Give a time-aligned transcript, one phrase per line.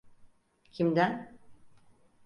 [0.71, 1.29] Kimden?